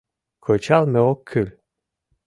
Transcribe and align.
Кычалме 0.43 0.99
ок 1.11 1.19
кӱл. 1.29 1.47